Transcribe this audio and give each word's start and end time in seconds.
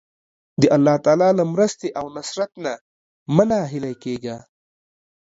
د 0.61 0.63
الله 0.75 0.95
تعالی 1.05 1.29
له 1.39 1.43
مرستې 1.53 1.87
او 1.99 2.05
نصرت 2.17 2.51
نه 2.65 2.73
مه 3.35 3.43
ناهیلی 3.49 3.93
کېږه. 4.03 4.35